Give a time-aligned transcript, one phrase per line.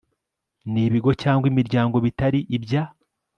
[0.71, 2.83] n ibigo cyangwa imiryango bitari ibya